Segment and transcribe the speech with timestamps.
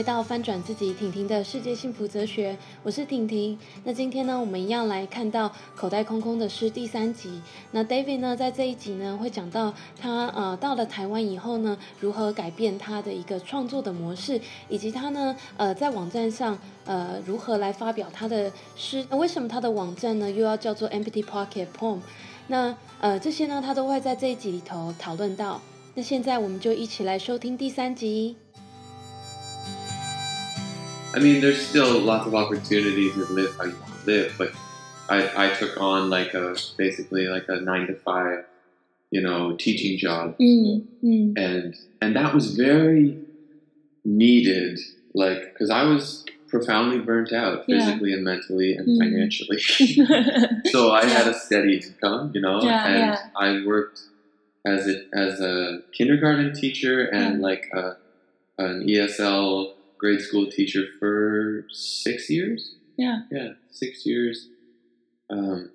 [0.00, 3.58] 回到翻转自己婷婷的世界幸福哲学，我是婷婷。
[3.84, 7.42] 那今天呢，我们一样来看到口袋空空的诗第三集。
[7.72, 14.40] 那 David 呢，在这一集呢，会讲到他呃到了台湾以后呢，如何改变他的一个创作的模式，
[14.70, 19.04] 以及他呢呃在网站上呃如何来发表他的诗。
[19.10, 21.98] 那为什么他的网站呢又要叫做 Empty Pocket Poem？
[22.46, 25.60] 那呃这些呢，他都会在这一集里头讨论到。
[25.92, 28.36] 那现在我们就一起来收听第三集。
[31.14, 34.52] I mean, there's still lots of opportunity to live how you want to live, but
[35.08, 38.44] I, I took on like a basically like a nine to five,
[39.10, 41.32] you know, teaching job, mm, mm.
[41.36, 43.18] and and that was very
[44.04, 44.78] needed,
[45.12, 48.16] like because I was profoundly burnt out physically yeah.
[48.16, 48.98] and mentally and mm.
[48.98, 49.58] financially.
[50.70, 51.08] so I yeah.
[51.08, 54.00] had a steady income, you know, yeah, and I worked
[54.64, 57.96] as a as a kindergarten teacher and like a,
[58.58, 62.74] an ESL grade school teacher for six years.
[62.96, 63.20] Yeah.
[63.30, 64.48] Yeah, six years.
[65.28, 65.70] Um,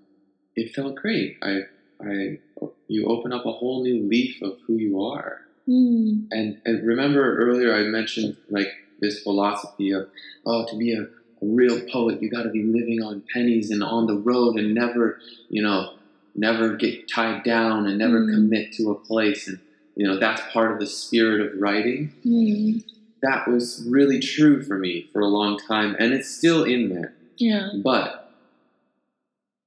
[0.55, 1.37] it felt great.
[1.43, 1.61] I,
[2.03, 2.39] I,
[2.87, 5.41] you open up a whole new leaf of who you are.
[5.69, 6.27] Mm.
[6.31, 10.09] And, and remember earlier I mentioned like this philosophy of,
[10.45, 11.07] oh, to be a, a
[11.41, 15.19] real poet, you got to be living on pennies and on the road and never,
[15.49, 15.93] you know,
[16.33, 18.33] never get tied down and never mm.
[18.33, 19.47] commit to a place.
[19.47, 19.59] And,
[19.95, 22.11] you know, that's part of the spirit of writing.
[22.25, 26.89] Mm that was really true for me for a long time, and it's still in
[26.89, 27.13] there.
[27.37, 27.69] Yeah.
[27.83, 28.31] But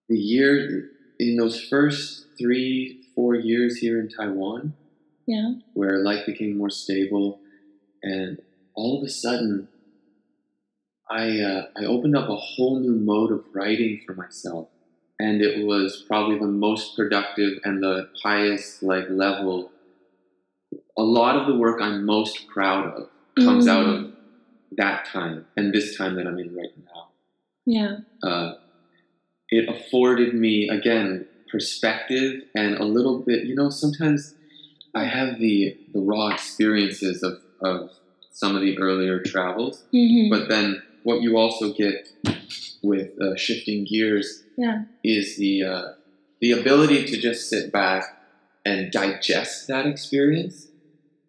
[0.08, 4.74] the year in those first three, four years here in Taiwan,
[5.26, 7.40] yeah, where life became more stable,
[8.02, 8.40] and
[8.74, 9.68] all of a sudden,
[11.10, 14.68] I uh, I opened up a whole new mode of writing for myself,
[15.18, 19.72] and it was probably the most productive and the highest like level.
[20.96, 23.08] A lot of the work I'm most proud of
[23.44, 23.70] comes mm.
[23.70, 24.12] out of
[24.76, 27.08] that time and this time that I'm in right now.
[27.66, 27.96] Yeah.
[28.22, 28.54] Uh,
[29.50, 33.44] it afforded me again perspective and a little bit.
[33.44, 34.34] You know, sometimes
[34.94, 37.90] I have the the raw experiences of of
[38.30, 40.30] some of the earlier travels, mm-hmm.
[40.30, 42.08] but then what you also get
[42.82, 44.84] with uh, shifting gears yeah.
[45.02, 45.84] is the uh,
[46.40, 48.04] the ability to just sit back
[48.64, 50.68] and digest that experience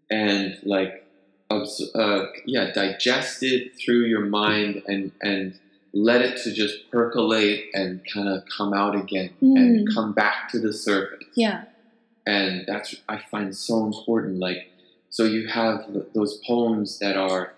[0.09, 1.05] and like
[1.49, 5.59] uh, yeah, digest it through your mind and and
[5.93, 9.57] let it to just percolate and kind of come out again mm.
[9.57, 11.25] and come back to the surface.
[11.35, 11.63] Yeah.
[12.27, 14.39] And that's I find so important.
[14.39, 14.69] Like,
[15.09, 17.53] so you have those poems that are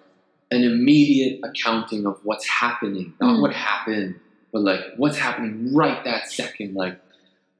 [0.49, 3.41] an immediate accounting of what's happening, not mm.
[3.41, 4.19] what happened,
[4.53, 6.75] but like what's happening right that second.
[6.75, 6.97] Like,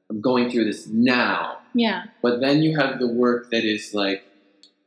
[0.08, 1.58] I'm going through this now.
[1.74, 2.04] Yeah.
[2.22, 4.24] But then you have the work that is like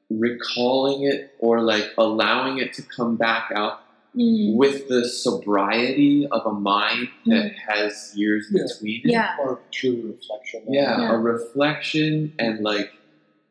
[0.09, 3.81] recalling it or like allowing it to come back out
[4.15, 4.55] mm.
[4.55, 7.31] with the sobriety of a mind mm.
[7.31, 8.63] that has years yeah.
[8.63, 9.11] between it.
[9.11, 9.35] Yeah.
[9.39, 10.63] Or true reflection.
[10.67, 12.91] Yeah, yeah, a reflection and like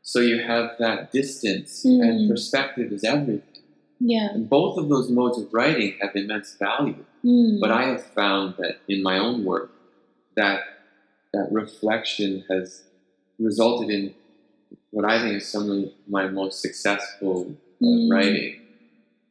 [0.03, 2.03] so you have that distance mm.
[2.03, 3.43] and perspective is everything.
[4.01, 4.29] Yeah.
[4.33, 7.05] And both of those modes of writing have immense value.
[7.25, 7.59] Mm.
[7.61, 9.71] But I have found that in my own work
[10.37, 10.61] that
[11.33, 12.85] that reflection has
[13.39, 14.15] resulted in
[14.94, 18.10] what I think is some of my most successful uh, mm.
[18.10, 18.60] writing.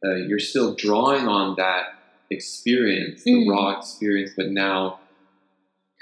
[0.04, 1.94] Uh, you're still drawing on that
[2.30, 3.50] experience, the mm.
[3.50, 5.00] raw experience, but now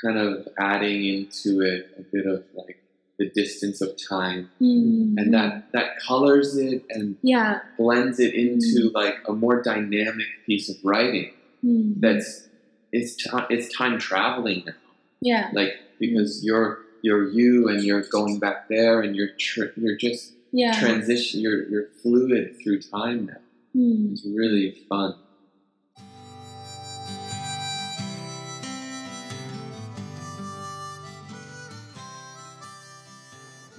[0.05, 2.79] kind of adding into it a bit of like
[3.21, 5.15] the distance of time, mm.
[5.17, 7.61] and that that colors it and yeah.
[7.79, 8.95] blends it into mm.
[8.95, 11.33] like a more dynamic piece of writing.
[11.65, 12.01] Mm.
[12.01, 12.49] That's
[12.91, 14.73] it's t- it's time traveling now.
[15.21, 19.98] Yeah, like because you're you're you and you're going back there and you're tr- you're
[19.98, 20.74] just yeah.
[20.80, 23.42] transition you're you're fluid through time now.
[23.76, 24.14] Mm.
[24.14, 25.16] It's really fun.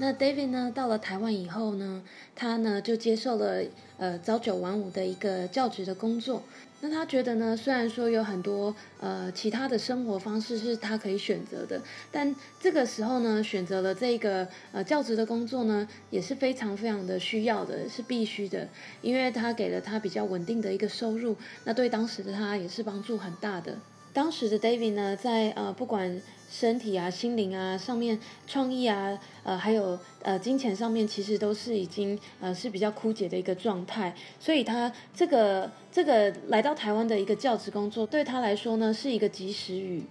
[0.01, 2.03] 那 David 呢，到了台湾以后呢，
[2.37, 3.65] 他呢就接受了
[3.97, 6.45] 呃朝九晚五的一个教职的工作。
[6.86, 11.82] 那他觉得呢，虽然说有很多呃其他的生活方式是他可以选择的，
[12.12, 18.68] 但这个时候呢，选择了这个呃教职的工作呢，也是非常非常的需要的，是必须的，
[19.02, 23.78] 因为他给了他比较稳定的一个收入，那对当时的他也是帮助很大的。
[24.14, 40.04] 当时的 David 呢，在呃不管身体啊、心灵啊上面，创意啊，呃还有呃金钱上面，其实都是已经呃是比较枯竭的一个状态，所以他这个这个来到台湾的一个教职工作，对他来说呢是一个及时雨。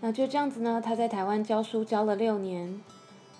[0.00, 2.80] 那就这样子呢，他在台湾教书教了六年，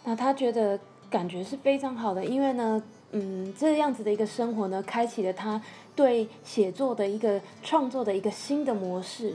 [0.04, 0.78] 那他觉得
[1.08, 2.82] 感觉是非常好的，因为呢。
[3.16, 5.62] 嗯，这样子的一个生活呢，开启了他
[5.94, 9.34] 对写作的一个创作的一个新的模式。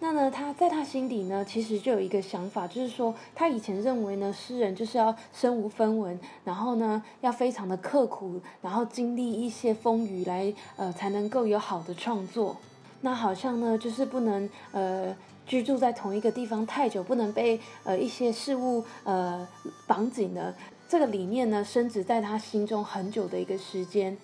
[0.00, 12.56] 那呢，他在他心底呢，其实就有一个想法，就是说，他以前认为呢，诗人就是要身无分文，然后呢，要非常的刻苦，然后经历一些风雨来，呃，才能够有好的创作。
[13.00, 15.14] 那好像呢，就是不能呃
[15.46, 19.46] 居住在同一个地方太久，不能被呃一些事物呃
[19.88, 20.54] 绑紧了。
[20.88, 24.16] 这个理念呢，深植在他心中很久的一个时间。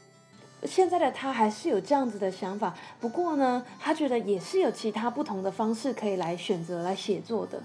[0.64, 7.60] 现在的他还是有这样子的想法，不过呢，他觉得也是有其他不同的方式可以来选择来写作的。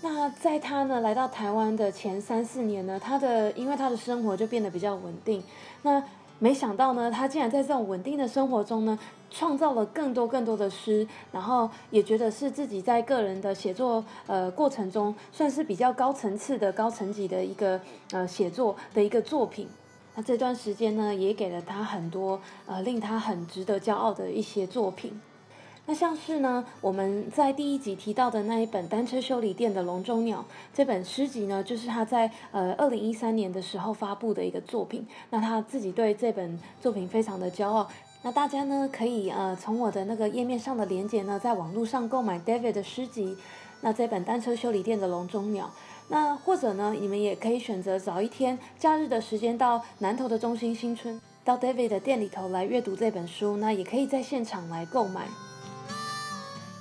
[0.00, 5.42] 那在他呢来到台湾的前三四年呢，他的因为他的生活就变得比较稳定。
[5.82, 6.02] 那
[6.38, 8.98] 没想到呢，他竟然在这种稳定的生活中呢，
[9.30, 17.80] 创造了更多更多的诗，然后也觉得是自己在个人的写作呃过程中，算是比较高层次的高层级的一个
[18.12, 19.66] 呃写作的一个作品。
[20.16, 25.20] 那这段时间呢，也给了他很多呃令他很值得骄傲的一些作品。
[25.86, 30.40] 那像是呢，我们在第一集提到的那一本《单车修理店的笼中鸟》
[30.72, 35.06] 这本诗集呢，就是他在呃二零一三年的时候发布的一个作品。
[35.28, 37.86] 那他自己对这本作品非常的骄傲。
[38.22, 43.36] 那大家呢，可以呃从我的那个页面上的链接呢，在网络上购买 David 的诗集。
[43.82, 45.66] 那这本《单车修理店的笼中鸟》。
[46.08, 53.56] 那或者呢，你们也可以选择早一天假日的时间到南投的中心新村，到 David 的店里头来阅读这本书。
[53.56, 55.26] 那也可以在现场来购买。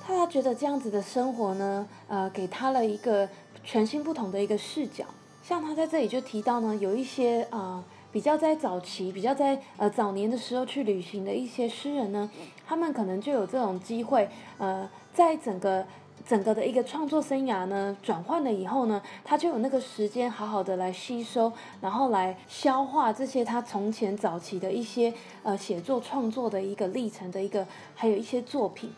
[0.06, 3.28] 他觉得这样子的生活呢，呃，给他了一个
[3.64, 5.06] 全新不同的一个视角。
[5.42, 7.82] 像他在这里就提到呢，有一些啊、
[8.12, 12.30] 比较在早期、比较在呃早年的时候去旅行的一些诗人呢，
[12.68, 15.88] 他们可能就有这种机会，呃，在整个。
[16.26, 28.90] 整个的一个创作生涯呢，转换了以后呢，他就有那个时间好好的来吸收，然后来消化这些他从前早期的一些呃写作创作的一个历程的一个，还有一些作品。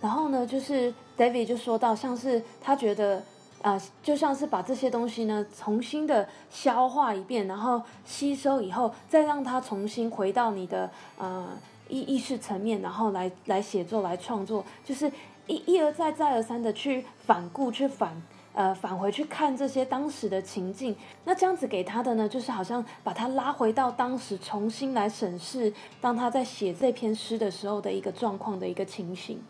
[0.00, 3.22] 然后呢，就是 David 就说到，像是他觉得
[3.62, 11.46] 啊、就像是把这些东西呢重新的消化一遍，然后吸收以后，再让它重新回到你的呃
[11.88, 15.10] 意意识层面，然后来来写作来创作，就是。
[15.46, 18.20] 一一而再再而三的去反顾去反
[18.52, 29.40] 呃返回去看这些当时的情境，那这样子给他的呢，就是好像把他拉回到当时，重新来审视当他在写这篇诗的时候的一个状况的一个情形。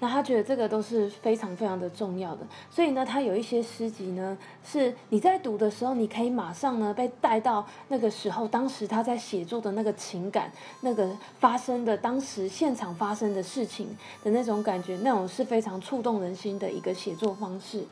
[0.00, 10.52] 那他觉得这个都是非常非常的重要的，所以呢，他有一些诗集呢，是你在读的时候，你可以马上呢被带到那个时候，当时他在写作的那个情感，
[10.82, 11.10] 那个
[11.40, 13.88] 发生的当时现场发生的事情
[14.22, 17.82] 的那种感觉，那种是非常触动人心的一个写作方式。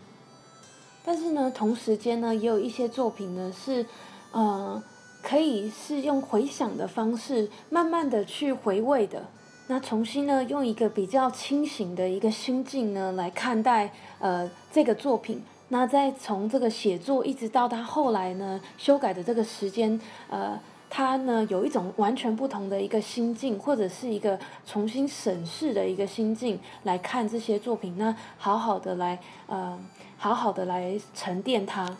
[1.04, 3.84] 但是呢，同时间呢，也有一些作品呢是，
[4.30, 4.80] 呃，
[5.22, 9.24] 可以是用回想的方式，慢慢的去回味的。
[9.68, 15.42] 那重新呢，用一个比较清醒的一个心境呢来看待呃这个作品。
[15.68, 20.00] 那再从这个写作一直到他后来呢修改的这个时间，
[20.30, 20.56] 呃，
[20.88, 29.76] 他呢有一种完全不同的一个心境，或者是一个重新审视的一个心境来看这些作品，那好好的来呃
[30.16, 31.96] 好好的来沉淀它。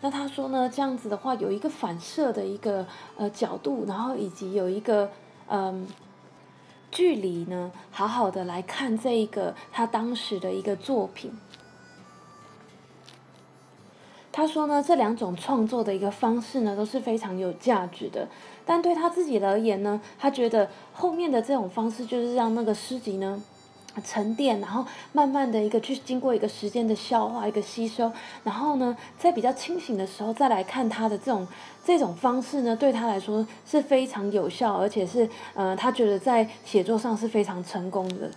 [0.00, 2.86] 那他说呢，这样子的话有一个反射的一个
[3.18, 5.10] 呃角度，然后以及有一个
[5.48, 5.86] 嗯。
[6.92, 11.32] 距离呢，好好的来看这一个他当时的一个作品。
[14.30, 18.28] 他说呢，这两种创作的一个方式呢，都是非常有价值的。
[18.64, 23.42] 但对他自己而言呢，他觉得后面的这种方式就是让那个诗集呢。
[24.04, 28.10] 沉淀，然后慢慢的一个去经过一个时间的消化，一个吸收，
[28.44, 31.46] 然后呢，在比较清醒的时候再来看他的这种
[31.84, 38.30] 这种方式呢，对他来说是非常有效，而且是呃，他觉得在写作上是非常成功的。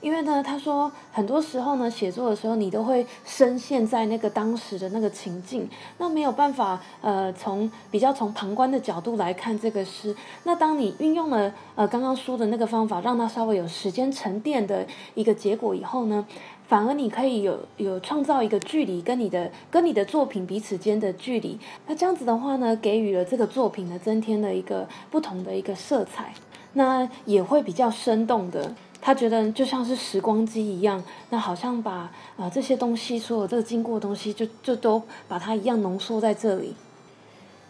[0.00, 10.14] 因为呢，他说很多时候呢，写作的时候你都会深陷在那个当时的那个情境，那没有办法呃从比较从旁观的角度来看这个诗。
[10.44, 16.24] 那当你运用了呃刚刚说的那个方法，让它稍微有时间沉淀的一个结果以后呢，
[16.68, 21.58] 反而你可以有有创造一个距离跟你的跟你的作品彼此间的距离。
[21.88, 26.32] 那这样子的话呢，给予了这个作品呢增添了一个不同的一个色彩，
[26.74, 28.72] 那也会比较生动的。
[29.00, 36.74] 他觉得就像是时光机一样，那好像把啊、呃、这些东西，所有这个经过的东西就，就就都把它一样浓缩在这里。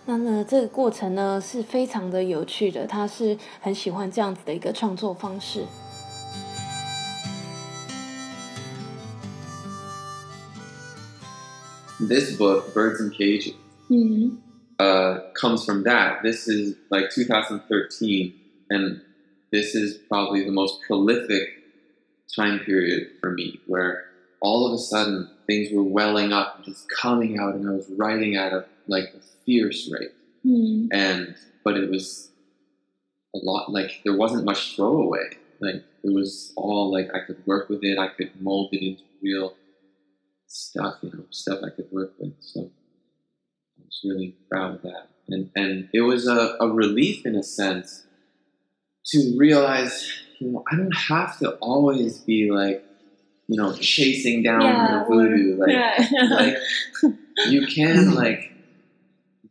[0.07, 5.65] 那呢，这个过程呢是非常的有趣的，他是很喜欢这样子的一个创作方式。
[12.01, 13.55] This book, Birds in Cages,
[13.89, 14.39] 嗯，
[14.79, 16.23] 呃、uh, comes from that.
[16.23, 18.33] This is like 2013.
[18.71, 19.01] and
[19.53, 21.49] this is probably the most prolific
[22.35, 24.05] time period for me where
[24.41, 27.91] all of a sudden things were welling up and just coming out and I was
[27.97, 30.13] writing at a like a fierce rate.
[30.47, 30.89] Mm.
[30.93, 32.31] And but it was
[33.35, 35.31] a lot like there wasn't much throwaway.
[35.61, 39.03] Like it was all like I could work with it, I could mold it into
[39.23, 39.55] real
[40.47, 42.35] stuff, you know, stuff I could work with.
[42.41, 45.09] So I was really proud of that.
[45.29, 48.05] And and it was a, a relief in a sense
[49.09, 52.85] to realize, you know, I don't have to always be like,
[53.49, 55.57] you know, chasing down Yeah, the voodoo.
[55.59, 56.29] Like, yeah.
[56.31, 56.57] like
[57.49, 58.53] you can like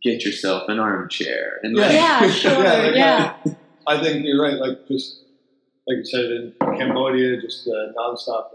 [0.03, 3.35] get yourself an armchair and like, Yeah, sure, like, yeah.
[3.87, 4.53] I, I think you're right.
[4.55, 5.21] Like just
[5.87, 8.47] like you said in Cambodia, just uh, nonstop,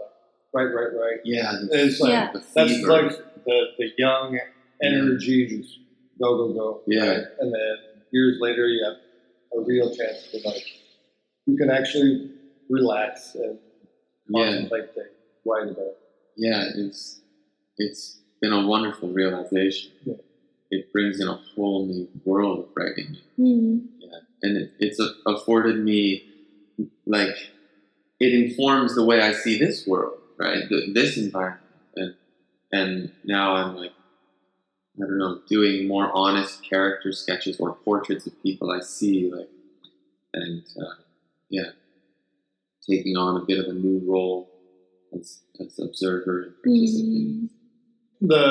[0.53, 1.19] like right, right, right.
[1.25, 2.31] yeah, the, It's like Yeah.
[2.31, 2.87] the that's fever.
[2.87, 3.11] like
[3.45, 4.39] the the young
[4.81, 5.79] energy, just
[6.21, 6.81] go, go, go.
[6.87, 7.05] Yeah.
[7.07, 7.23] right?
[7.39, 7.75] And then
[8.11, 8.97] years later, you have
[9.59, 10.63] a real chance to like
[11.45, 12.31] you can actually
[12.69, 13.57] relax and
[14.27, 14.71] yeah, things,
[15.45, 15.97] write about.
[16.37, 17.21] yeah, it's
[17.77, 19.91] it's been a wonderful realization.
[20.05, 20.15] Yeah.
[20.71, 23.17] It brings in a whole new world of writing.
[23.39, 23.85] Mm.
[23.99, 26.23] Yeah, and it, it's a, afforded me
[27.05, 27.35] like
[28.19, 30.67] it informs the way I see this world, right?
[30.69, 31.61] The, this environment,
[31.95, 32.15] and
[32.71, 33.91] and now I'm like
[34.97, 39.49] I don't know, doing more honest character sketches or portraits of people I see, like,
[40.33, 41.01] and uh,
[41.53, 41.69] yeah,
[42.89, 44.49] taking on a bit of a new role
[45.17, 47.43] as as observer and participant.
[47.43, 47.49] Mm.
[48.21, 48.43] The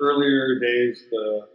[0.00, 1.46] earlier days, the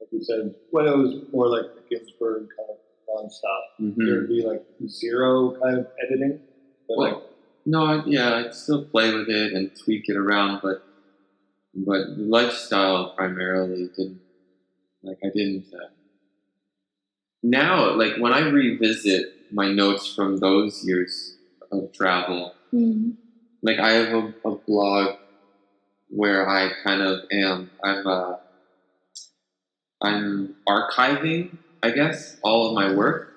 [0.00, 3.96] like you said, when it was more like the Ginsberg kind of nonstop, Mhm.
[4.06, 6.40] there would be like zero kind of editing.
[6.88, 7.16] But like
[7.66, 10.82] no, I, yeah, I'd still play with it and tweak it around, but
[11.74, 14.20] but lifestyle primarily didn't
[15.04, 15.66] like I didn't.
[15.72, 15.90] Uh,
[17.42, 19.24] now, like when I revisit
[19.54, 21.36] my notes from those years
[21.72, 23.14] of travel, Mm.
[23.62, 25.16] like I have a, a blog
[26.10, 28.34] where I kind of am I'm uh,
[30.02, 33.32] I'm archiving, I guess, all of my work,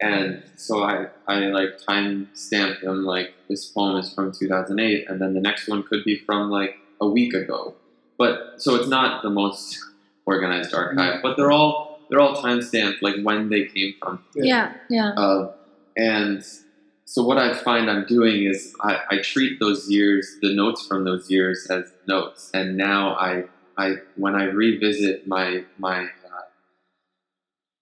[0.00, 5.20] and so I I like time stamp them like this poem is from 2008, and
[5.20, 7.74] then the next one could be from like a week ago,
[8.18, 9.78] but so it's not the most
[10.26, 14.24] organized archive, but they're all they're all time stamped like when they came from.
[14.34, 15.10] Yeah, yeah.
[15.10, 15.52] Uh,
[15.96, 16.44] and
[17.04, 21.04] so what I find I'm doing is I, I treat those years, the notes from
[21.04, 22.50] those years, as notes.
[22.54, 23.44] And now I,
[23.76, 26.42] I when I revisit my my uh,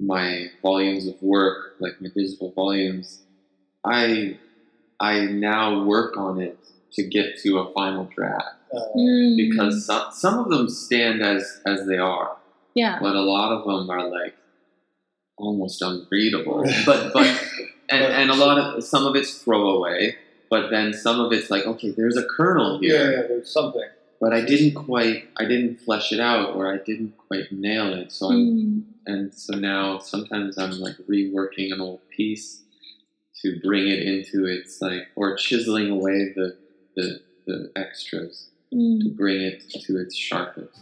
[0.00, 3.23] my volumes of work, like my digital volumes,
[3.85, 4.39] I
[4.99, 6.59] I now work on it
[6.93, 9.37] to get to a final draft uh, Mm.
[9.37, 12.37] because some, some of them stand as as they are
[12.75, 12.99] yeah.
[13.00, 14.35] but a lot of them are like
[15.37, 16.65] almost unreadable.
[16.87, 17.27] But but
[17.91, 20.17] and, and a lot of some of it's throwaway,
[20.50, 23.89] but then some of it's like okay, there's a kernel here, yeah, there's something.
[24.21, 28.12] but I didn't quite I didn't flesh it out or I didn't quite nail it.
[28.12, 28.83] So I'm Mm.
[29.07, 32.62] and so now sometimes I'm like reworking an old piece
[33.43, 36.57] to bring it into its like or chiseling away the
[36.97, 39.17] the, the extras to Mm.
[39.17, 40.79] bring it to its sharpest.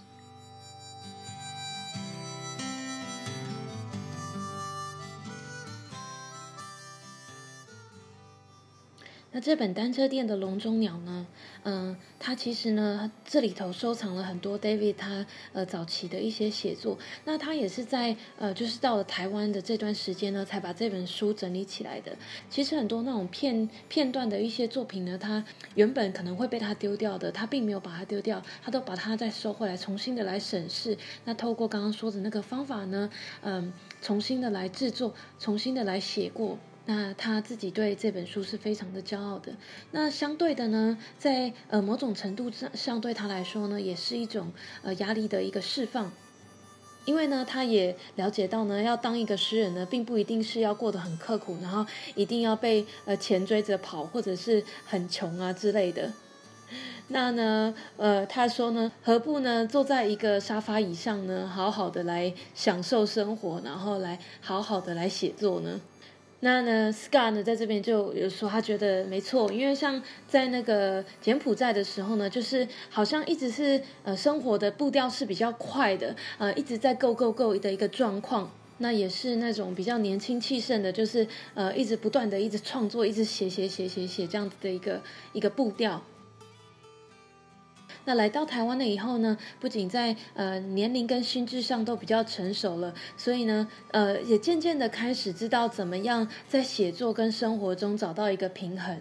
[9.30, 11.26] 那这本单车店的笼中鸟呢？
[11.64, 16.98] 嗯、它其实呢，这里头收藏了很多 David 他呃早期的一些写作。
[17.26, 22.16] 那他也是在呃，就是到了台湾的这段时间呢，才把这本书整理起来的。
[22.48, 25.44] 其实很多那种片片段的一些作品呢，他
[25.74, 30.96] 原本可能会被他丢掉的，他并没有把它丢掉，他都把它再收回来，重新的来审视。
[31.26, 33.10] 那透过刚刚说的那个方法呢，
[33.42, 36.58] 嗯，重新的来制作，重新的来写过。
[36.90, 39.52] 那他自己对这本书是非常的骄傲的。
[39.90, 44.50] 那相对的呢，在呃某种程度上上对他来说呢，也是一种
[44.82, 46.10] 呃压力的一个释放。
[47.04, 56.10] 因为呢，他也了解到呢，要当一个诗人呢，并不一定是要过得很刻苦，然后一定要被呃钱追着跑，或者是很穷啊之类的。
[57.08, 65.78] 那呢，呃，他说呢，何不呢，坐在一个沙发椅上呢，好好的来享受生活，然后来好好的来写作呢？
[66.40, 78.50] 那呢，Scar 呢，在这边就有说，他觉得没错，因为像在那个柬埔寨的时候呢，就是好像一直是呃生活的步调是比较快的，呃，一直在 go go go 的一个状况。
[78.80, 85.02] 那也是那种比较年轻气盛的，就是呃一直不断的一直创作，一直写写写写写这样子的一个
[85.32, 86.00] 一个步调。
[88.08, 98.98] 那来到台湾了以后呢，不仅在呃年龄跟心智上都比较成熟了，所以呢，呃，也渐渐的开始知道怎么样在写作跟生活中找到一个平衡。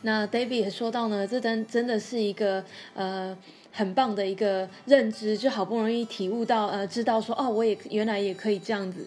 [0.00, 3.36] 那 David 也说到呢，这真真的是一个呃
[3.70, 9.06] 很棒的一个认知，就好不容易体悟到呃，知道说哦，我也原来也可以这样子。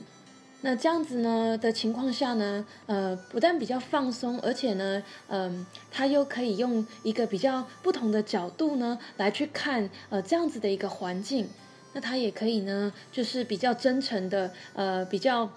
[0.65, 11.47] 那这样子呢的情况下呢，呃，不但比较放松，而且呢，嗯、他又可以用一个比较不同的角度呢来去看呃这样子的一个环境。
[11.93, 15.47] 那他也可以呢，就是比较真诚的，呃，比较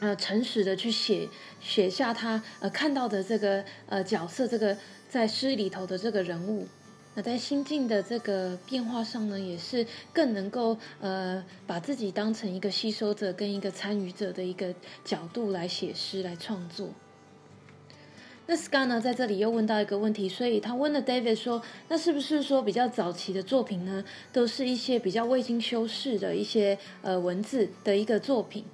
[0.00, 1.28] 呃诚实的去写
[1.60, 4.76] 写下他呃看到的这个呃角色，这个
[5.08, 6.66] 在诗里头的这个人物。
[7.18, 14.72] 那在心境的这个变化上呢，也是更能够呃把自己当成一个吸收者跟一个参与者的一个
[15.04, 16.90] 角度来写诗来创作。
[18.46, 21.60] 那 Scar 呢在这里又问到一个问题，所以他问了 David 说
[21.90, 28.64] ：“那是不是说比较早期的作品呢，都是一些比较未经修饰的一些呃文字的一个作品？”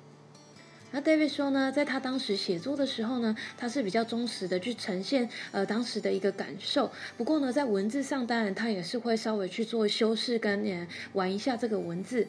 [0.95, 6.89] 那 David 说呢，在他当时写作的时候呢，他是比较忠实的去呈现呃当时的一个感受。
[7.17, 12.29] 不过呢，在文字上，当然他也是会稍微去做修饰跟也玩一下这个文字。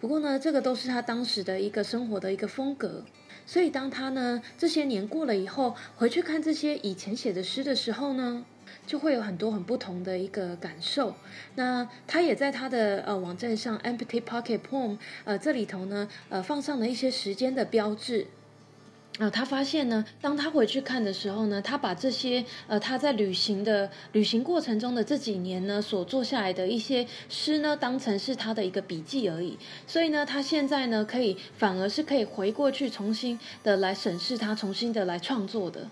[0.00, 3.04] 不过呢，这个都是他当时的一个生活的一个风格。
[3.44, 8.44] 所以当他呢这些年过了以后，回去看这些以前写的诗的时候呢，
[8.88, 11.14] 就会有很多很不同的一个感受。
[11.56, 18.26] 那他也在他的呃网站上 Empty Pocket Poem 呃这里头呢呃放上了一些时间的标志。
[19.18, 29.58] 啊、呃，他发现呢，当他回去看的时候呢，他把这些呃他在旅行的旅行过程中的这几年呢所做下来的一些诗呢，当成是他的一个笔记而已。
[29.88, 35.88] 所以呢，他现在呢可以反而是可以回过去重新的来审视他，重新的来创作的。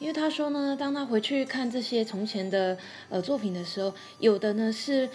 [0.00, 2.76] 因为他说呢，当他回去看这些从前的
[3.10, 5.06] 呃作品的时候，有的呢是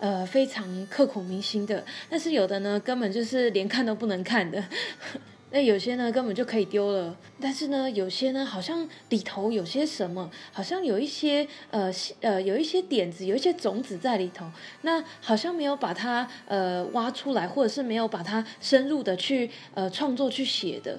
[0.00, 4.62] 呃非常刻骨铭心的，但是有的呢根本就是连看都不能看的。
[5.52, 14.50] 那有些呢根本就可以丢了，但是呢有些呢好像里头有些什么，好像有一些呃呃有一些点子，有一些种子在里头，
[14.80, 20.98] 那好像没有把它呃挖出来，或者是没有把它深入的去呃创作去写的。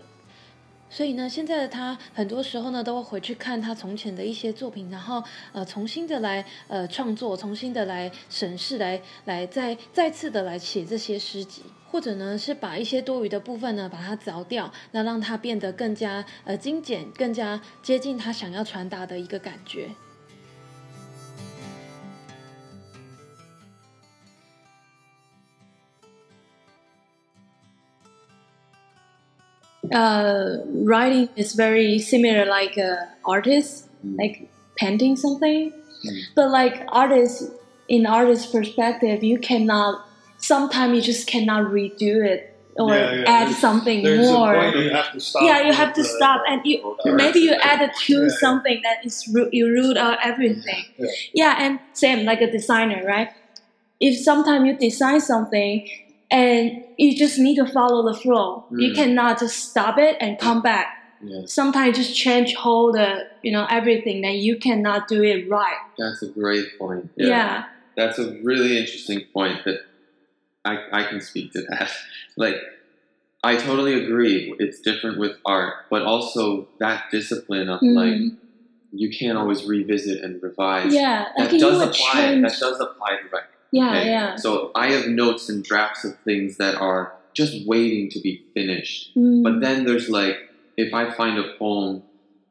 [0.95, 19.89] 所以呢，现在的他很多时候呢，都会回去看他从前的一些作品，然后呃，重新的来呃创作，重新的来审视，来来再再次的来写这些诗集，或者呢是把一些多余的部分呢把它凿掉，那让它变得更加呃精简，更加接近他想要传达的一个感觉。
[29.93, 34.17] Uh, writing is very similar like uh, artists mm.
[34.17, 36.21] like painting something mm.
[36.35, 37.49] but like artists
[37.87, 40.05] in artist perspective you cannot
[40.37, 43.23] sometimes you just cannot redo it or yeah, yeah.
[43.27, 44.91] add there's, something there's more you
[45.41, 49.27] yeah you have to stop and you maybe you added to yeah, something that is
[49.51, 50.83] you root out everything
[51.33, 53.29] yeah and same like a designer right
[53.99, 55.87] if sometimes you design something
[56.33, 58.65] and you just need to follow the flow.
[58.71, 58.81] Mm.
[58.81, 60.87] You cannot just stop it and come back.
[61.21, 61.41] Yeah.
[61.45, 64.21] Sometimes just change whole the you know everything.
[64.21, 65.77] Then you cannot do it right.
[65.97, 67.11] That's a great point.
[67.15, 67.27] Yeah.
[67.27, 67.63] yeah.
[67.95, 69.81] That's a really interesting point that
[70.65, 71.91] I I can speak to that.
[72.35, 72.55] like
[73.43, 74.55] I totally agree.
[74.57, 77.93] It's different with art, but also that discipline of mm.
[77.93, 78.39] like
[78.91, 80.93] you can't always revisit and revise.
[80.93, 82.21] Yeah, that does apply.
[82.21, 82.41] Change.
[82.41, 83.52] That does apply to.
[83.73, 84.09] Yeah, okay?
[84.11, 84.35] yeah.
[84.35, 89.15] So I have notes and drafts of things that are just waiting to be finished.
[89.15, 89.43] Mm.
[89.43, 90.37] But then there's like,
[90.77, 92.03] if I find a poem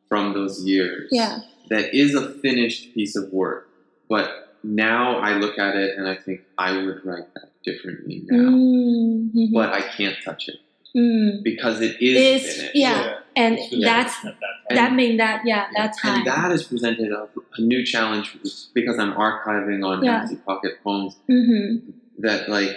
[0.09, 1.39] from those years yeah.
[1.71, 3.69] that is a finished piece of work,
[4.09, 8.51] but now I look at it and I think I would write that differently now,
[8.51, 9.55] mm-hmm.
[9.55, 10.57] but I can't touch it
[10.97, 11.41] mm.
[11.45, 12.75] because it is it's, finished.
[12.75, 13.19] Yeah, yeah.
[13.37, 14.35] And that's and,
[14.71, 16.19] that mean that yeah, that's time.
[16.19, 18.37] And that has presented a, a, new challenge
[18.75, 20.23] because I'm archiving on yeah.
[20.23, 21.17] Empty Pocket Poems.
[21.29, 21.91] Mm-hmm.
[22.19, 22.77] That like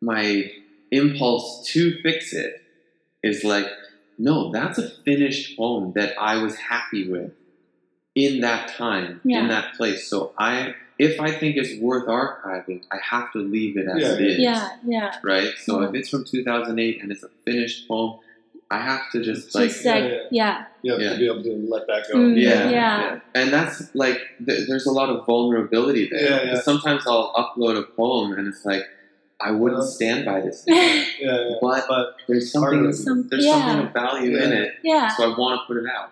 [0.00, 0.50] my
[0.90, 2.62] impulse to fix it
[3.22, 3.66] is like,
[4.18, 7.32] no, that's a finished poem that I was happy with
[8.14, 9.40] in that time, yeah.
[9.40, 10.08] in that place.
[10.08, 14.12] So I if I think it's worth archiving, I have to leave it as yeah.
[14.14, 14.38] it is.
[14.38, 15.14] Yeah, yeah.
[15.22, 15.52] Right?
[15.62, 18.18] So if it's from 2008 and it's a finished poem,
[18.70, 20.64] I have to just like, just like yeah, yeah.
[20.82, 21.10] You have yeah.
[21.10, 22.18] to be able to let that go.
[22.18, 26.44] Mm, yeah, yeah, yeah, And that's like, th- there's a lot of vulnerability there.
[26.44, 26.60] Yeah, yeah.
[26.60, 28.82] Sometimes I'll upload a poem and it's like,
[29.40, 30.64] I wouldn't stand by this.
[30.66, 31.54] yeah, yeah.
[31.60, 33.52] But, but there's something, some, there's yeah.
[33.52, 34.44] something of value yeah.
[34.44, 34.74] in it.
[34.82, 35.08] Yeah.
[35.16, 36.10] So I want to put it out.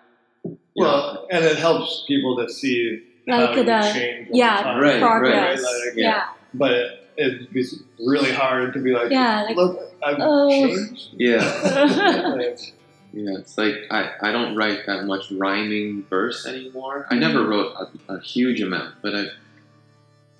[0.75, 1.27] Well, know?
[1.31, 5.01] and it helps people to see like how the change yeah the time, Right, right.
[5.01, 5.63] progress.
[5.63, 6.07] Like, yeah.
[6.09, 6.23] Yeah.
[6.53, 10.49] But it, it's really hard to be like, Yeah, like, look, I've oh.
[10.49, 11.09] changed.
[11.13, 12.35] Yeah.
[12.37, 12.59] Like,
[13.15, 17.07] Yeah, it's like I, I don't write that much rhyming verse anymore.
[17.09, 19.25] I never wrote a, a huge amount, but I,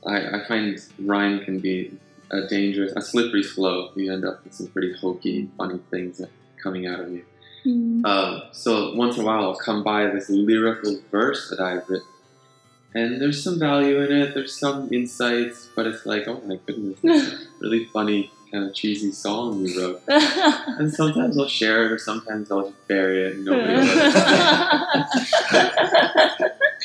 [0.05, 1.97] I I find rhyme can be
[2.31, 3.93] a dangerous, a slippery slope.
[3.95, 6.21] You end up with some pretty hokey, funny things
[6.61, 7.23] coming out of you.
[7.65, 8.05] Mm.
[8.05, 12.07] Um, so once in a while, I'll come by this lyrical verse that I've written,
[12.95, 14.33] and there's some value in it.
[14.33, 18.73] There's some insights, but it's like, oh my goodness, it's a really funny kind of
[18.73, 20.01] cheesy song you wrote.
[20.77, 23.85] And sometimes I'll share it, or sometimes I'll just bury it and nobody will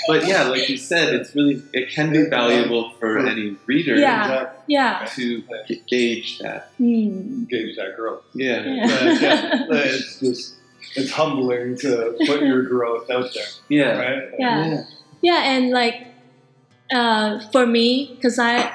[0.08, 4.50] But yeah, like you said, it's really it can be valuable for any reader Yeah.
[4.66, 5.06] yeah.
[5.14, 6.72] to g- gauge that.
[6.80, 7.48] Mm.
[7.48, 8.22] Gauge that growth.
[8.34, 8.62] Yeah.
[8.64, 8.86] Yeah.
[8.86, 10.54] But, yeah, but it's just
[10.96, 13.98] it's humbling to put your growth out there, Yeah.
[13.98, 14.22] right?
[14.38, 14.66] Yeah.
[14.66, 14.84] Yeah,
[15.24, 16.06] and like
[16.92, 18.72] uh, for me, because I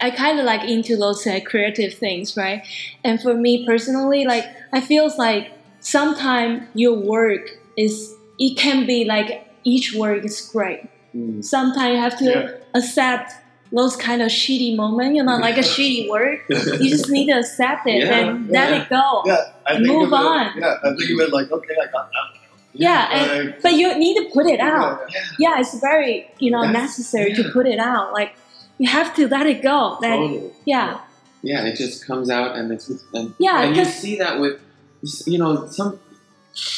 [0.00, 2.62] I kind of like into those uh, creative things, right?
[3.02, 9.04] And for me personally, like I feels like sometimes your work is it can be
[9.04, 10.80] like each work is great.
[11.14, 11.44] Mm.
[11.44, 12.50] Sometimes you have to Yeah.
[12.74, 13.32] accept
[13.72, 16.40] those kind of shitty moment, you know, like a shitty work.
[16.48, 18.82] You just need to accept it Yeah, and let yeah.
[18.82, 19.22] it go.
[19.26, 20.58] Yeah, I think Move it, on.
[20.58, 22.40] Yeah, I think of it like, okay, I got that.
[22.74, 25.00] Yeah, and Like, but you need to put it out.
[25.12, 28.12] yeah, yeah, it's very you know That's- necessary to put it out.
[28.12, 28.34] Like
[28.78, 29.98] you have to let it go.
[30.02, 30.50] Totally.
[30.64, 31.00] yeah,
[31.42, 34.60] Yeah, it just comes out, and it's and, Yeah, and you see that with
[35.26, 36.00] you know some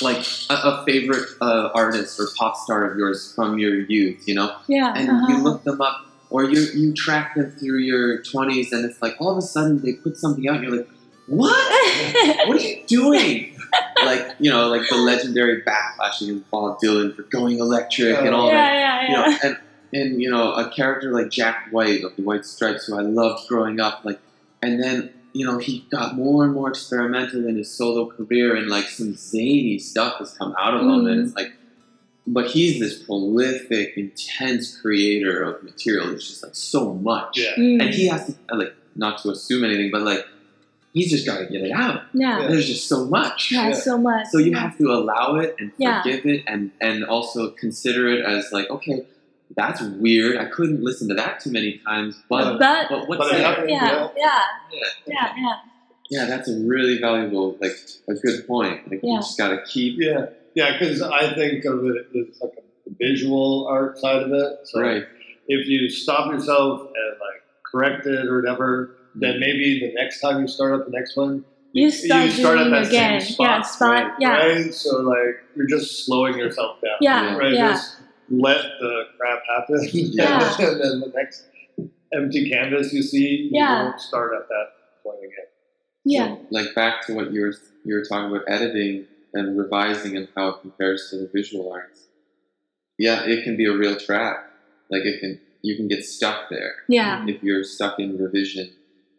[0.01, 4.35] like a, a favorite uh, artist or pop star of yours from your youth, you
[4.35, 5.27] know, yeah, and uh-huh.
[5.29, 9.15] you look them up or you you track them through your 20s and it's like
[9.21, 10.89] all of a sudden they put something out and you're like
[11.27, 11.51] what
[12.49, 13.56] what are you doing
[14.05, 18.49] like you know like the legendary backlashing of bob dylan for going electric and all
[18.49, 18.75] yeah, that.
[18.75, 19.59] Yeah, you know and
[19.93, 23.47] and you know a character like jack white of the white stripes who i loved
[23.49, 24.19] growing up like
[24.63, 28.69] and then you know he got more and more experimental in his solo career and
[28.69, 30.89] like some zany stuff has come out of him.
[31.07, 31.25] And Mhm.
[31.27, 31.53] it's like
[32.27, 37.39] but he's this prolific intense creator of material it's just like so much.
[37.39, 37.55] Yeah.
[37.57, 40.27] Mm, and he has to like not to assume anything but like
[40.97, 43.75] he's just got to get it out yeah, there's just so much yeah, Yeah.
[43.89, 44.27] so much.
[44.33, 46.03] so you have to allow it and Yeah.
[46.03, 48.99] forgive it and and also consider it as like okay
[49.61, 53.29] that's weird i couldn't listen to that too many times but but but what's But
[53.29, 53.71] it there happened.
[53.71, 54.41] yeah, yeah,
[54.73, 54.81] yeah.
[55.07, 55.55] yeah, yeah,
[56.11, 57.77] yeah that's a really valuable like
[58.09, 61.85] a good point like you just got to keep Yeah, yeah, because I think of
[61.85, 64.51] it as like a visual art side of it.
[64.65, 65.05] So right
[65.49, 70.41] if you stop yourself and like correct it or whatever, then maybe the next time
[70.41, 73.21] you start up the next one, You start doing that again.
[73.21, 74.13] same spot, Yeah, spot, right?
[74.21, 74.37] yeah.
[74.47, 74.75] Right?
[74.75, 76.97] So like you're just slowing yourself down.
[77.01, 77.53] Yeah, Right.
[77.53, 77.73] yeah.
[77.73, 77.97] Just
[78.31, 79.81] let the crap happen.
[79.93, 80.57] Yeah.
[80.59, 81.45] and then the next
[82.13, 83.85] empty canvas you see, you Yeah.
[83.85, 84.67] won't start at that
[85.03, 85.47] point again.
[86.05, 90.17] yeah, So, like back to what you were you were talking about editing and revising
[90.17, 92.07] and how it compares to the visual arts.
[92.99, 94.51] Yeah, it can be a real trap.
[94.91, 98.71] Like it can you can get stuck there yeah, if you're stuck in revision.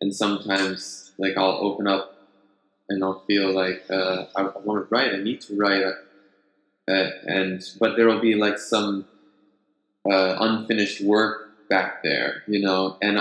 [0.02, 2.18] And sometimes like I'll open up
[2.90, 5.14] and I'll feel like uh, I, I want to write.
[5.14, 5.84] I need to write.
[6.90, 9.06] Uh, and but there will be like some
[10.10, 12.98] uh, unfinished work back there, you know.
[13.02, 13.20] And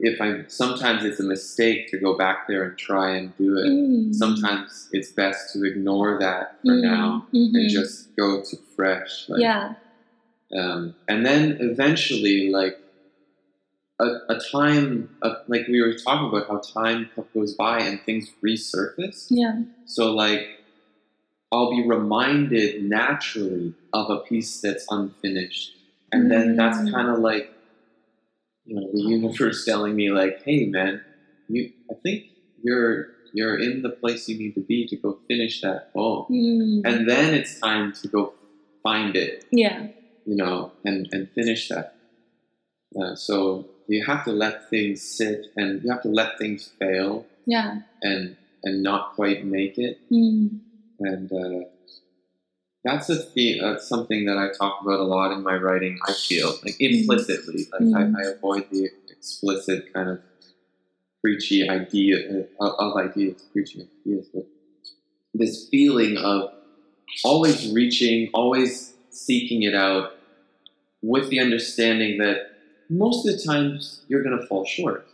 [0.00, 3.66] if I sometimes it's a mistake to go back there and try and do it.
[3.68, 4.14] Mm.
[4.14, 7.54] Sometimes it's best to ignore that for Mm, now mhm.
[7.54, 9.28] and just go to fresh.
[9.28, 9.74] Like, yeah,
[10.56, 12.78] um, and then eventually, like
[14.00, 18.28] a, a time, of, like we were talking about how time goes by and things
[18.44, 19.26] resurface.
[19.30, 20.48] yeah, So, like,
[21.52, 25.72] I'll be reminded naturally of a piece that's unfinished,
[26.10, 26.92] and then that's Mm.
[26.92, 27.50] kind of like,
[28.66, 31.00] you know, the universe telling me, like, "Hey, man,
[31.48, 32.24] you, I think
[32.62, 36.82] you're you're in the place you need to be to go finish that poem." Mm.
[36.84, 38.34] And then it's time to go
[38.82, 39.86] find it yeah,
[40.26, 41.94] you know, and, and finish that.
[43.00, 47.26] Uh, so you have to let things sit and you have to let things fail
[47.46, 50.00] yeah, and and not quite make it.
[50.10, 50.58] mm.
[51.00, 51.68] And uh,
[52.84, 53.62] that's a theme.
[53.62, 55.98] That's something that I talk about a lot in my writing.
[56.06, 58.14] I feel like implicitly, like Mhm.
[58.16, 60.20] I, I avoid the explicit kind of
[61.22, 64.46] preachy idea uh, of ideas, preaching ideas, but
[65.32, 66.50] this feeling of
[67.24, 70.12] always reaching, always seeking it out,
[71.02, 72.53] with the understanding that
[72.88, 75.06] most of the times you're going to fall short.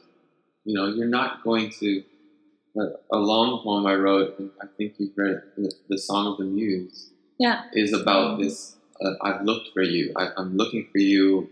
[0.64, 2.02] You know, you're not going to.
[2.76, 6.28] A, a long poem I wrote, and I think you've read it, the, the Song
[6.28, 10.12] of the Muse, yeah, is about this uh, I've looked for you.
[10.16, 11.48] I, I'm looking for you.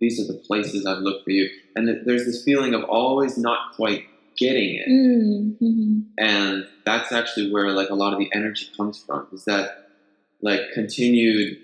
[0.00, 1.48] These are the places I've looked for you.
[1.74, 4.04] And th- there's this feeling of always not quite
[4.36, 4.88] getting it.
[4.88, 6.00] Mm-hmm.
[6.18, 9.26] And that's actually where like a lot of the energy comes from.
[9.32, 9.88] Is that
[10.42, 11.58] like continued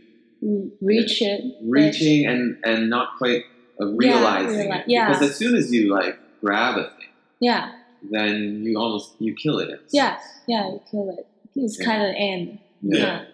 [0.80, 1.42] Reach it.
[1.62, 3.44] reaching and and not quite
[3.80, 4.84] uh, realizing reali- it.
[4.88, 5.08] yeah.
[5.08, 7.08] Because as soon as you like grab a thing,
[7.40, 7.72] Yeah.
[8.10, 9.70] then you almost you kill it.
[9.70, 10.18] in Yeah.
[10.46, 10.68] Yeah.
[10.72, 11.26] You kill it.
[11.56, 11.84] It's Yeah.
[11.87, 12.58] kind of an end.
[12.82, 12.98] Yeah.
[12.98, 13.24] Yeah.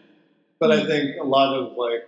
[0.59, 2.07] But I think a lot of like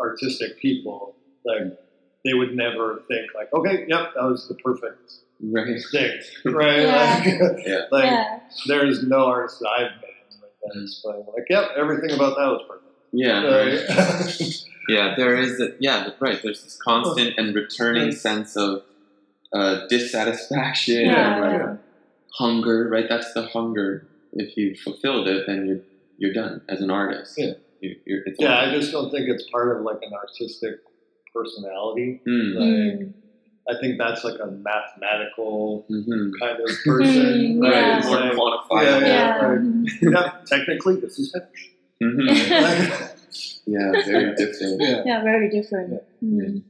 [0.00, 1.76] artistic people, like
[2.24, 5.80] they would never think like, okay, yep, that was the perfect Right.
[5.92, 6.20] thing,
[6.52, 6.80] right?
[6.82, 7.22] Yeah.
[7.24, 7.80] Like, Yeah.
[7.92, 8.40] like yeah.
[8.66, 12.62] there's no artist that I've met like that is like, yep, everything about that was
[12.68, 12.84] perfect.
[13.12, 13.44] Yeah.
[13.44, 14.64] Right?
[14.88, 15.60] Yeah, there is.
[15.60, 16.38] A, yeah, right.
[16.42, 18.82] There's this constant and returning sense of
[19.52, 21.34] uh, dissatisfaction Yeah.
[21.34, 21.76] and like yeah.
[22.38, 22.88] hunger.
[22.88, 24.06] Right, that's the hunger.
[24.32, 25.80] If you fulfilled it, then you're
[26.18, 27.34] you're done as an artist.
[27.38, 27.52] Yeah.
[27.80, 28.58] You, you're, it's yeah.
[28.58, 30.80] I just don't think it's part of like an artistic
[31.34, 32.20] personality.
[32.26, 32.68] Mm, Like,
[33.00, 33.12] Mm.
[33.70, 36.30] I think that's like a mathematical mhm.
[36.40, 37.72] kind of person, Mm, right?
[37.72, 38.00] yeah.
[38.06, 39.00] More like, quantifiable.
[39.02, 39.58] Yeah.
[40.02, 40.10] Yeah.
[40.10, 41.70] yeah, technically this is finished.
[42.02, 43.07] Mhm.
[43.28, 44.80] Like, yeah, very different.
[44.82, 45.02] yeah.
[45.04, 45.22] Yeah.
[45.22, 46.02] Very different.
[46.24, 46.62] Mm.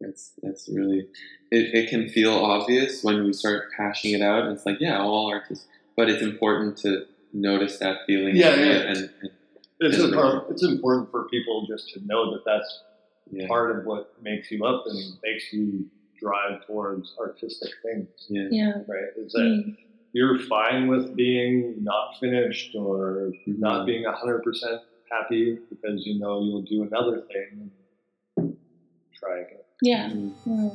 [0.00, 1.06] That's that's really.
[1.50, 4.50] It, it can feel obvious when we start hashing it out.
[4.50, 8.36] It's like yeah, all artists, but it's important to notice that feeling.
[8.36, 8.76] Yeah, and- yeah.
[8.88, 9.30] And, and
[9.80, 12.80] It's, It's important, it's important for people just to know that that's
[13.30, 15.86] yeah, part of what makes you up and makes you
[16.20, 18.48] drive towards artistic things, yeah.
[18.50, 18.72] Yeah.
[18.86, 19.10] right?
[19.16, 19.76] Is that Mm.
[20.12, 23.58] you're fine with being not finished or Mhm.
[23.58, 24.80] not being 100%
[25.14, 27.70] happy because you know you'll do another thing
[28.36, 28.56] and
[29.14, 29.62] try again.
[29.80, 30.10] Yeah.
[30.10, 30.32] Mm.
[30.44, 30.70] Mm.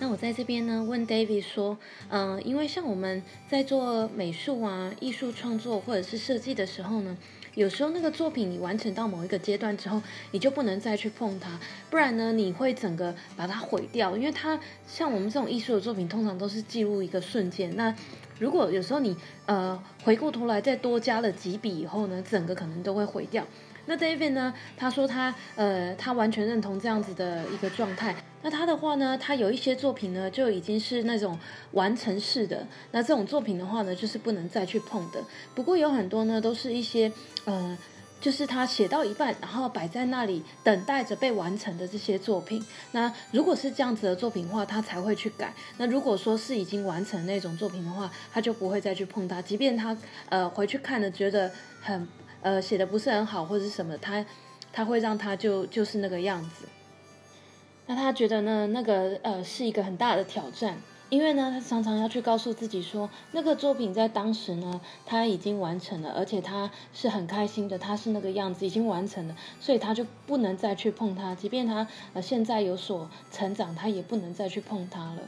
[0.00, 1.78] 那我在这边呢，问 David 说，
[2.10, 7.16] 呃，因为像我们在做美术啊、艺术创作或者是设计的时候呢，
[7.54, 14.16] 有时候那个作品你完成到某一个阶段之后，你就不能再去碰它，不然呢，你会整个把它毁掉。
[14.16, 17.74] 因为它像我们这种艺术的作品，通常都是记录一个瞬间。
[17.76, 17.94] 那
[18.38, 23.46] 如果有时候你呃回过头来再多加了几笔以后呢，整个可能都会毁掉。
[23.86, 24.54] 那 David 呢？
[24.76, 28.16] 他说他呃，他完全认同这样子的一个状态。
[28.44, 31.38] 那他的话呢，他有一些作品呢，就已经是那种
[31.72, 32.66] 完成式的。
[32.90, 35.24] 那这种作品的话呢，就是不能再去碰的。
[35.54, 37.10] 不过有很多呢，都是一些
[37.46, 37.78] 呃，
[38.20, 42.62] 就是他写到一半，然后摆在那里等待着被完成的这些作品。
[42.92, 45.54] 那如果是这样子的作品的话，他才会去改。
[45.78, 49.40] 那如果说是已经完成那种作品的话，他就不会再去碰它。
[49.40, 49.96] 即便他
[50.28, 52.06] 呃回去看了，觉得很。
[52.42, 54.22] 呃，写的不是很好，或者是什么，他
[54.70, 56.66] 他会让他就就是那个样子。
[57.86, 60.78] 那他觉得呢，那个呃是一个很大的挑战，
[61.10, 75.18] 因为呢，他常常要去告诉自己说，那个作品在当时呢，他已经完成了，而且他是很开心的，他是那个样子已经完成了，所以他就不能再去碰它，即便他呃现在有所成长，他也不能再去碰它了。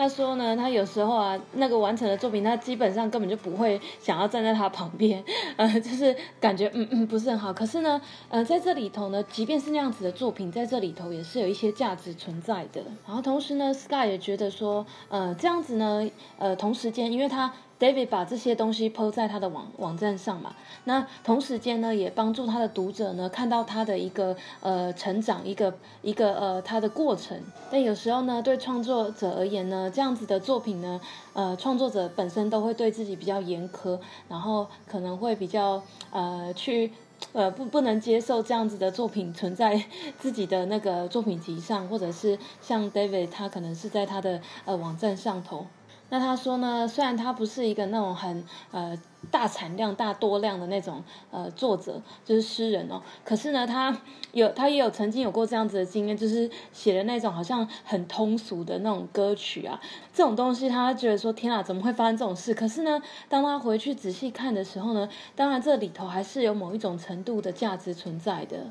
[0.00, 5.22] 他说呢，他有时候啊，那个完成的作品，他基本上根本就不会想要站在他旁边，
[5.56, 7.52] 呃，就是感觉嗯嗯不是很好。
[7.52, 12.80] 可是呢，呃，在这里头呢，即便是那样子的作品，在这里头也是有一些价值存在的。
[13.06, 16.08] 然后同时呢，Sky 也觉得说，呃，这样子呢，
[16.38, 17.52] 呃，同时间，因为他。
[17.80, 27.40] David 把这些东西抛在他的网网站上嘛，那同时间呢，也帮助他的读者呢看到他的一个呃成长，一个一个呃他的过程。
[27.70, 31.00] 但有时候呢，对创作者而言呢，这样子的作品呢，
[31.32, 36.92] 呃，创作者本身都会对自己比较严苛，然后可能会比较呃去
[37.32, 39.82] 呃不不能接受这样子的作品存在
[40.20, 45.66] 自己的那个作品集上，或者是像 David 他可能是在他的呃网站上头。
[46.10, 53.96] 那他说呢，虽然他不是一个那种很呃大产量、大多量的那种呃作者，就是诗人哦，可是呢，他
[54.32, 59.80] 有他也有曾经有过这样子的经验，就是写的那种好像很通俗的那种歌曲啊，
[60.12, 62.52] 这种东西他觉得说天啊，怎么会发生这种事？
[62.52, 68.66] 可是呢，当他回去仔细看的时候呢，当然这里头还是有某一种程度的价值存在的。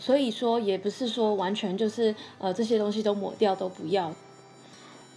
[0.00, 4.12] 所以说，也不是说完全就是呃这些东西都抹掉都不要。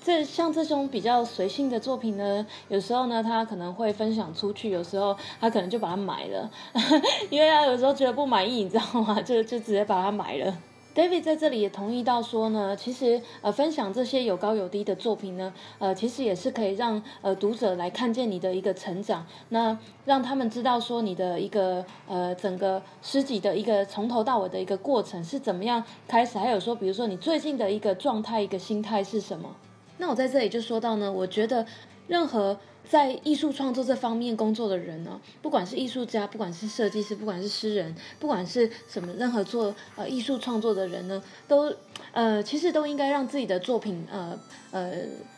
[0.03, 6.51] 这像这种比较随性的作品呢，有时候呢，他可能会分享出去，有时候他可能就把它买了，
[7.31, 9.19] 因为他有时候觉得不满意，你知道吗？
[9.23, 10.53] 就就直接把它买了。
[10.93, 29.49] David 在这里也同意到说呢，其实呃分享这些有高有低的作品呢，呃其实也是可以让呃读者来看见你的一个成长，那让他们知道说你的一个呃整个诗集的一个从头到尾的一个过程是怎么样开始，还有说比如说你最近的一个状态、一个心态是什么。
[29.97, 31.65] 那我在这里就说到呢，我觉得
[32.07, 41.73] 任何在艺术创作这方面工作的人呢，不管是艺术家，不管是设计师，不管是诗人，不管是什么任何做呃艺术创作的人呢，都
[42.11, 44.37] 呃其实都应该让自己的作品呃
[44.71, 44.93] 呃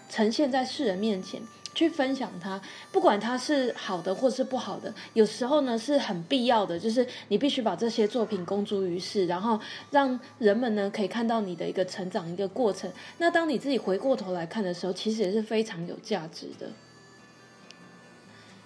[0.10, 1.42] 呈现在世人面前。
[1.76, 2.60] 去分享它，
[2.92, 9.60] 不管它是好的或是不好的，有时候呢是很必要的，就是你必须把这些作品公诸于世，然后
[9.92, 12.90] 让人们呢可以看到你的一个成长一个过程。
[13.18, 16.72] 那当你自己回过头来看的时候，其实也是非常有价值的。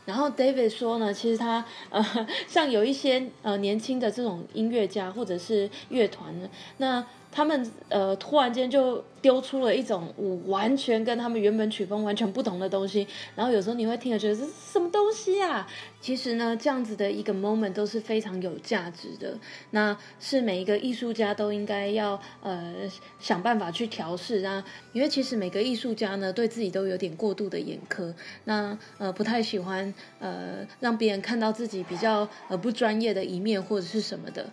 [0.06, 9.04] 然后 David 说呢，其实他 呃像有一些呃年轻的这种音乐家或者是乐团呢，那他们呃突然间就。
[9.22, 15.68] 丢出了一种我完全跟他们原本曲风完全不同的东西，然后有时候你会听了觉得这是什么东西啊？
[16.00, 19.38] 其实呢，这样子的一个 moment 都是非常有价值的。
[19.72, 22.74] 那是每一个艺术家都应该要呃
[23.20, 24.64] 想办法去调试啊，
[24.94, 28.14] 因为其实每个艺术家呢对自己都有点过度的严苛，
[28.46, 34.50] 那呃不太喜欢呃让别人看到自己比较呃不专业的一面或者是什么的。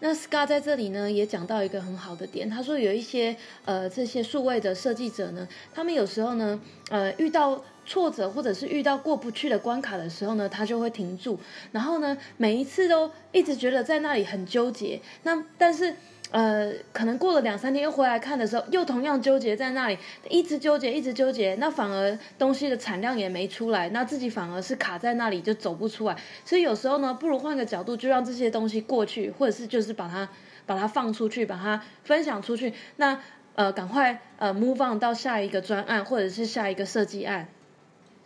[0.00, 2.48] 那 Scar 在这里呢，也讲到一个很好的点。
[2.48, 11.38] 他说有一些呃这些数位的设计者呢，他们有时候呢，呃遇到挫折或者是遇到过不去的关卡的时候呢，他就会停住，
[11.72, 15.00] 然后呢每一次都一直觉得在那里很纠结。
[15.22, 15.94] 那但是。
[16.36, 19.96] 呃，可能过了两三天又回来看的时候，又同样纠结在那里，
[20.28, 26.14] 一直纠结，一直纠结，那反而东西的产量也没出来，那自己反而是卡在那里就走不出来。
[26.44, 30.28] 所以有时候呢，不如换个角度，就让这些东西过去，或者是就是把它
[30.66, 32.74] 把它放出去，把它分享出去。
[32.96, 33.18] 那
[33.54, 37.48] 呃，赶快呃 move on 到下一个专案，或者是下一个设计案。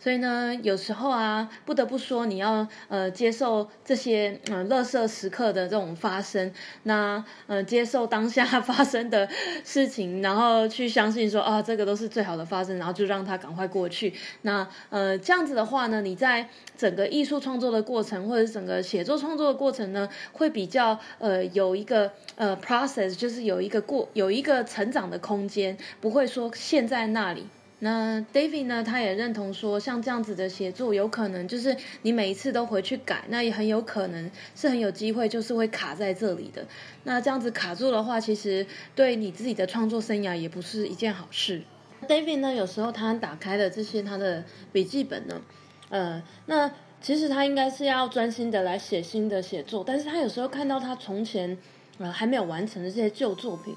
[0.01, 6.51] 所以呢，有时候啊，不得不说，你要呃接受这些嗯、呃、垃圾时刻的这种发生，
[6.83, 9.29] 那呃接受当下 发生的
[9.63, 14.11] 事情，然后去相信说啊，这个都是最好的发生，然后就让它赶快过去。
[14.41, 27.45] 那呃这样子的话呢，你在整个艺术创作的过程，或者整个写作创作的过程呢，会比较呃有一个呃 process，就是有一个过有一个成长的空间，不会说陷在那里。
[27.83, 36.67] 那 David 呢，他也认同说，像这样子的写作，有可能就是你每一次都回去改，那也很有可能是很有机会，就是会卡在这里的。
[37.05, 41.63] 那这样子卡住的话，其实对你自己的创作生涯也不是一件好事。
[42.07, 45.41] David 呢，有时候他打开了这些他的笔记本呢，
[45.89, 51.57] 呃，那其实他应该是要专心的来写新的写作，但是他有时候看到他从前
[51.97, 53.75] 呃还没有完成的这些旧作品。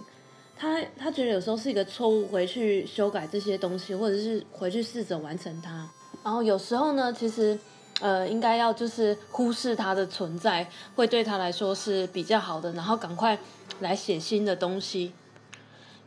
[0.56, 5.88] 他他觉得有时候是一个错误，回去修改这些东西，或者是回去试着完成它。
[6.22, 7.58] 然后有时候呢，其实
[8.00, 12.72] 呃应该要就是忽视它的存在，会对他来说是比较好的。
[12.72, 13.38] 然后赶快
[13.80, 15.12] 来写新的东西，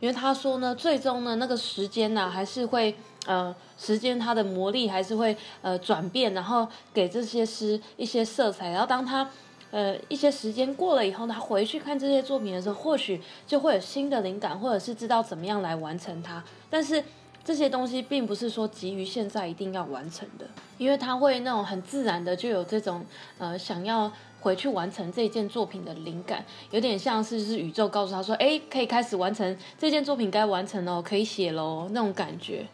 [0.00, 8.70] 因为他说呢，最终呢那个时间呢、啊、还是会呃时间它的魔力还是会呃转变，然后给这些诗一些色彩。
[8.70, 9.28] 然后当他。
[9.70, 16.42] 呃，一些时间过了以后，他回去看这些作品的时候，或许就会有新的灵感，或者是知道怎么样来完成它。
[16.70, 17.04] 但是
[17.44, 20.46] 这些东西并不是说急于现在一定要完成的，
[20.78, 23.04] 因为他会那种很自然的就有这种
[23.38, 32.66] 呃想要回去完成这件作品的灵感，有点像是是宇宙告诉他说，哎，可以开始完成这件作品该完成了，可以写喽那种感觉。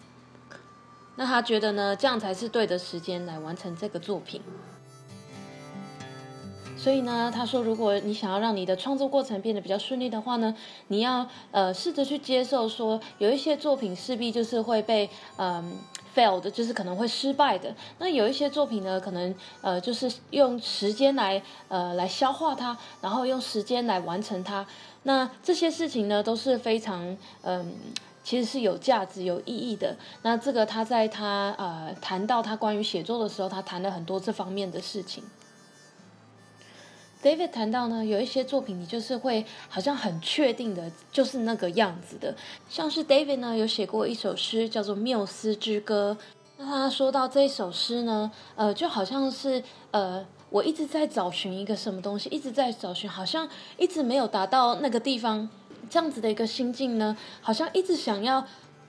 [1.17, 4.41] 那他觉得呢，这样才是对的时间来完成这个作品。
[6.85, 10.55] 所以呢，他说，如果你想要让你的创作过程变得比较顺利的话呢，
[10.89, 15.79] 你要呃试着去接受说，有一些作品势必就是会被嗯
[16.15, 17.75] fail 的，就是可能会失败的。
[17.99, 24.67] 那有一些作品呢，可能呃就是用时间来呃来消化它，然后用时间来完成它。
[25.05, 27.73] 那这些事情呢，都是非常嗯、
[28.23, 29.97] 其实是有价值、有意义的。
[30.21, 35.25] 那这个他在他呃谈到他关于写作的时候，他谈了很多这方面的事情。
[37.25, 42.35] David 谈到呢，有一些作品你就是会好像很确定的，就是那个样子的。
[42.69, 46.15] 像是 David 呢有写过一首诗叫做《缪斯之歌》，
[46.59, 53.49] 那他说到这一首诗呢，呃，就好像是呃，我一直在找寻一个什么东西，一直在找寻，好像
[53.79, 55.49] 一直没有达到那个地方，
[55.89, 58.47] 这样子的一个心境呢，好像一直想要。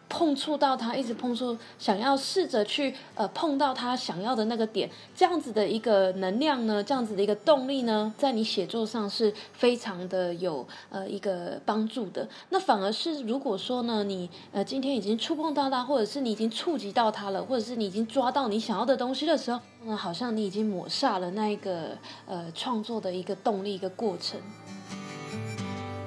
[0.08, 12.28] 碰触到他，一直碰触，想要试着去呃碰到他想要的那个点，这样子的一个能量呢，这样子的一个动力呢，在你写作上是非常的有呃一个帮助的。
[12.50, 21.98] 那反而是如果说呢，你呃今天已经触碰到他，或者是你已经触及到他了，或者是你已经抓到你想要的东西的时候，那好像你已经抹煞了那一个
[22.28, 24.40] 呃创作的一个动力一个过程。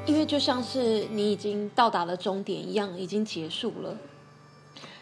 [0.09, 3.95] 因为就像是你已经到达了终点一样，已经结束了。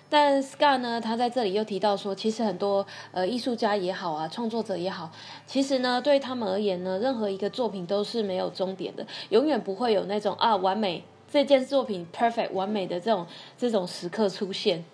[0.08, 5.08] 但 Scott 呢，他在这里又提到说，其实很多呃艺术家也好啊，创作者也好，
[5.46, 13.24] 其实呢对他们而言呢，任何一个作品都是没有终点的，永远不会有那种啊完美这件作品 perfect 完美的这种
[13.56, 14.84] 这种时刻出现。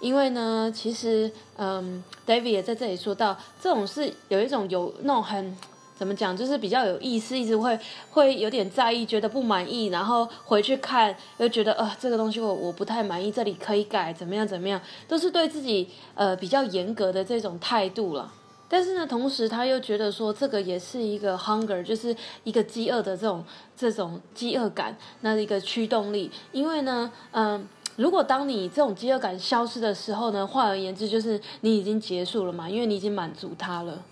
[0.00, 5.56] 因为呢，其实嗯，David 也在这里说到，这种是有一种有那种很。
[5.96, 6.36] 怎么讲？
[6.36, 7.78] 就是比较有意思，一直会
[8.10, 18.32] 会有点在意，觉得不满意，然后回去看又觉得呃这个东西我我不太满意，这里可以改，怎么样怎么样，都是对自己呃比较严格的这种态度了。
[18.66, 23.44] 但是呢，同时他又觉得说这个也是一个 hunger，就是一个饥饿的这种
[23.76, 26.28] 这种饥饿感，那一个驱动力。
[26.50, 34.02] 因为呢，嗯、如果当你这种饥饿感消失的时候呢，换而言之就是你已经结束了嘛，因为你已经满足它了。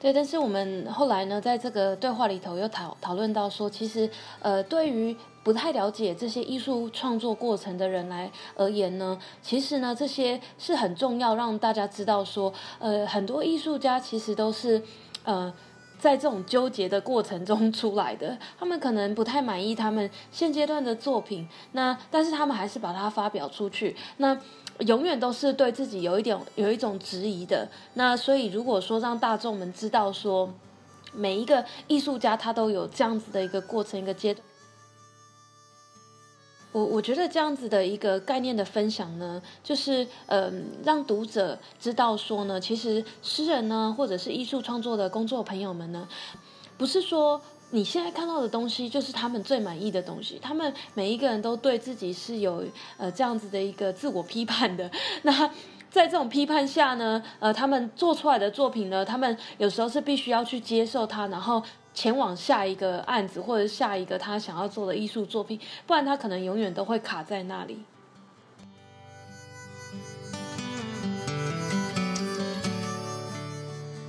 [0.00, 4.08] 对，但是我们后来呢，在这个对话里头又讨讨论到说，其实
[4.40, 14.80] 呃，对于不太了解这些艺术创作过程的人来而言呢，其实呢，这些是很重要，让大家知道说，呃，很多艺术家其实都是
[15.24, 15.52] 呃，
[15.98, 18.38] 在这种纠结的过程中出来的。
[18.56, 23.96] 他们可能不太满意他们现阶段的作品，那但是他们还是把它发表出去。
[24.18, 24.38] 那
[24.86, 30.52] 永远都是对自己有一点有一种质疑的，那所以如果说让大众们知道说，
[31.12, 34.44] 每一个艺术家他都有这样子的一个过程一个阶段，
[36.72, 40.52] 我我觉得这样子的一个概念的分享呢，就是嗯、呃，
[40.84, 46.08] 让读者知道说呢，其实诗人呢，或者是艺术创作的工作朋友们呢，
[46.76, 47.40] 不是说。
[47.70, 52.64] 你现在看到的东西就是他们最满意的东西，他们每一个人都对自己是有
[52.96, 54.90] 呃这样子的一个自我批判的。
[55.22, 55.50] 那
[55.90, 61.62] 在这种批判下呢，呃，他们做出来的作品呢，他们有时候是必须要去接受它，然后
[61.92, 67.82] 前往下一个案子或者下一个他想要做的艺术作品，不然他可能永远都会卡在那里。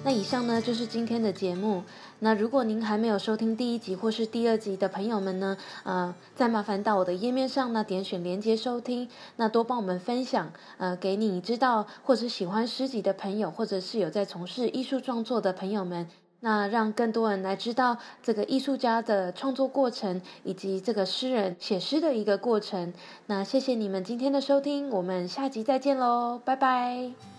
[0.10, 1.84] 那以上呢就是今天的节目。
[2.18, 9.08] 那如果您还没有收听第一集或是第二集的朋友们呢，呃，再麻烦到我的页面上呢点选连接收听。
[9.36, 16.08] 那多帮我们分享，呃，给你知道或者喜欢诗集的朋友，或者是有在从事艺术创作的朋友们，
[16.40, 22.92] 那让更多人来知道这个艺术家的创作过程，以及这个诗人写诗的一个过程。
[23.28, 27.39] 那谢谢你们今天的收听，我们下集再见喽，拜拜。